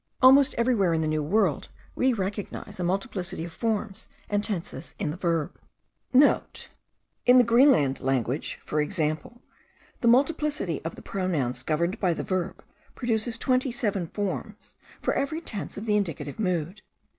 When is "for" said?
8.65-8.81, 15.03-15.13